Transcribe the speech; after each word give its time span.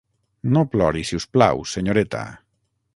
No 0.55 0.63
plori, 0.75 1.05
si 1.11 1.19
us 1.21 1.29
plau, 1.37 1.63
senyoreta! 1.75 2.25